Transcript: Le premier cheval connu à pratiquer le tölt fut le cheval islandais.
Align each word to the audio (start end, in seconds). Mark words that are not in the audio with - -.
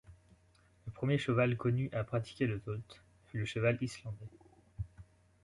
Le 0.87 0.91
premier 0.91 1.19
cheval 1.19 1.55
connu 1.57 1.87
à 1.93 2.03
pratiquer 2.03 2.47
le 2.47 2.59
tölt 2.59 3.03
fut 3.27 3.37
le 3.37 3.45
cheval 3.45 3.77
islandais. 3.81 4.29